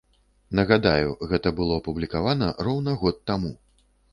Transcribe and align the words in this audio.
Нагадаю, 0.59 1.11
гэта 1.33 1.53
было 1.61 1.77
апублікавана 1.81 2.51
роўна 2.69 2.99
год 3.03 3.25
таму. 3.33 3.53